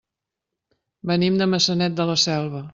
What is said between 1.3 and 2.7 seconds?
de Maçanet de la Selva.